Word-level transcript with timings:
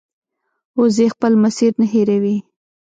وزې 0.79 1.05
خپل 1.13 1.33
مسیر 1.43 1.71
نه 1.79 1.85
هېروي 1.93 2.37